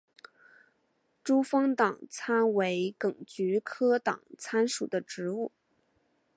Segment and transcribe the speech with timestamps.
[1.23, 3.11] 珠峰党参为桔
[3.61, 5.51] 梗科党参属的植物。